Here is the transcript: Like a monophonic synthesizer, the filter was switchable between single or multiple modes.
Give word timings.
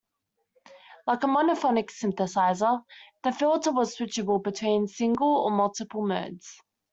Like 1.05 1.23
a 1.25 1.27
monophonic 1.27 1.91
synthesizer, 1.91 2.83
the 3.23 3.31
filter 3.31 3.71
was 3.71 3.95
switchable 3.95 4.41
between 4.41 4.87
single 4.87 5.35
or 5.43 5.51
multiple 5.51 6.01
modes. 6.07 6.59